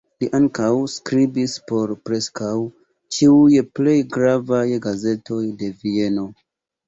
Li 0.21 0.27
ankaŭ 0.35 0.69
skribis 0.93 1.57
por 1.71 1.91
preskaŭ 2.09 2.49
ĉiuj 3.17 3.59
plej 3.79 3.95
gravaj 4.15 4.65
gazetoj 4.87 5.41
de 5.63 5.71
Vieno. 5.85 6.27